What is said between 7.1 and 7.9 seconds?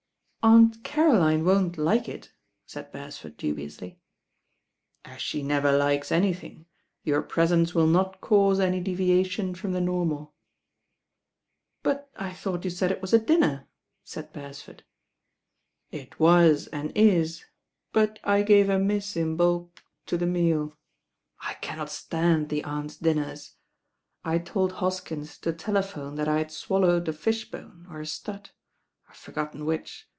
'^"csence will